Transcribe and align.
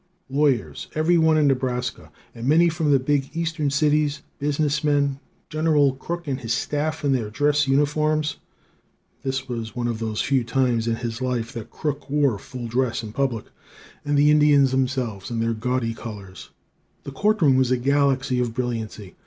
Lawyers, 0.31 0.87
every 0.95 1.19
one 1.19 1.37
in 1.37 1.45
Nebraska, 1.45 2.09
and 2.33 2.47
many 2.47 2.69
from 2.69 2.89
the 2.89 2.97
big 2.97 3.29
Eastern 3.37 3.69
cities; 3.69 4.23
business 4.39 4.83
men; 4.83 5.19
General 5.47 5.93
Crook 5.93 6.27
and 6.27 6.39
his 6.41 6.53
staff 6.53 7.05
in 7.05 7.11
their 7.11 7.29
dress 7.29 7.67
uniforms 7.67 8.37
(this 9.21 9.47
was 9.47 9.75
one 9.75 9.87
of 9.87 9.99
the 9.99 10.15
few 10.15 10.43
times 10.43 10.87
in 10.87 10.95
his 10.95 11.21
life 11.21 11.53
that 11.53 11.69
Crook 11.69 12.09
wore 12.09 12.39
full 12.39 12.65
dress 12.67 13.03
in 13.03 13.13
public); 13.13 13.45
and 14.03 14.17
the 14.17 14.31
Indians 14.31 14.71
themselves, 14.71 15.29
in 15.29 15.39
their 15.39 15.53
gaudy 15.53 15.93
colors. 15.93 16.49
The 17.03 17.11
court 17.11 17.39
room 17.39 17.55
was 17.55 17.69
a 17.69 17.77
galaxy 17.77 18.39
of 18.39 18.55
brilliancy. 18.55 19.13